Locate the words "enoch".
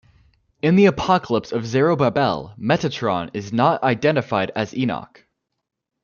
4.75-5.23